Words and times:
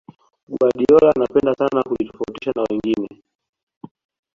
guardiola 0.53 1.11
anapenda 1.15 1.53
sana 1.53 1.83
kujitofautisha 1.83 2.51
na 2.55 2.63
wengine 2.69 3.07